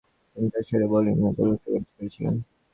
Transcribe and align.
তিনি 0.31 0.47
তার 0.53 0.63
সেরা 0.67 0.87
বোলিংনৈপুণ্য 0.91 1.53
প্রদর্শন 1.55 1.71
করতে 1.73 1.91
পেরেছিলেন। 1.97 2.35